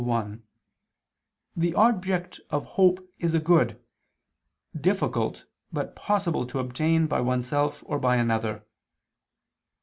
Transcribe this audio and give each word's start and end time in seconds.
1), 0.03 0.41
the 1.55 1.75
object 1.75 2.39
of 2.49 2.65
hope 2.73 3.07
is 3.19 3.35
a 3.35 3.39
good, 3.39 3.79
difficult 4.75 5.45
but 5.71 5.95
possible 5.95 6.43
to 6.43 6.57
obtain 6.57 7.05
by 7.05 7.21
oneself 7.21 7.83
or 7.85 7.99
by 7.99 8.15
another. 8.15 8.65